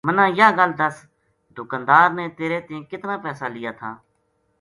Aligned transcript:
منا 0.07 0.25
یاہ 0.37 0.55
گل 0.57 0.71
دس 0.79 0.95
دکاندار 1.55 2.07
نے 2.17 2.25
تیرے 2.37 2.59
تیں 2.67 2.81
کتنا 2.91 3.15
پیسہ 3.23 3.45
لیا 3.55 3.71
تھا 3.79 3.91